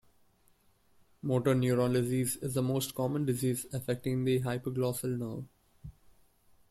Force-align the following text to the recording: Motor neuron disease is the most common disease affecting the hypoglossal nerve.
Motor 1.21 1.53
neuron 1.57 1.93
disease 1.93 2.35
is 2.37 2.55
the 2.55 2.63
most 2.63 2.95
common 2.95 3.23
disease 3.23 3.67
affecting 3.71 4.23
the 4.25 4.39
hypoglossal 4.41 5.15
nerve. 5.15 5.45